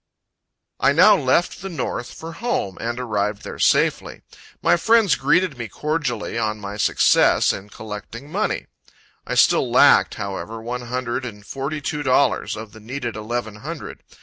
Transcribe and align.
I 0.79 0.93
now 0.93 1.15
left 1.15 1.61
the 1.61 1.69
north, 1.69 2.11
for 2.11 2.31
home, 2.31 2.79
and 2.81 2.99
arrived 2.99 3.43
there 3.43 3.59
safely. 3.59 4.23
My 4.59 4.75
friends 4.75 5.13
greeted 5.13 5.59
me 5.59 5.67
cordially 5.67 6.39
on 6.39 6.59
my 6.59 6.77
success 6.77 7.53
in 7.53 7.69
collecting 7.69 8.31
money. 8.31 8.65
I 9.27 9.35
still 9.35 9.69
lacked, 9.69 10.15
however, 10.15 10.59
one 10.59 10.87
hundred 10.87 11.23
and 11.23 11.45
forty 11.45 11.81
two 11.81 12.01
dollars 12.01 12.55
of 12.55 12.71
the 12.71 12.79
needed 12.79 13.15
eleven 13.15 13.57
hundred. 13.57 14.01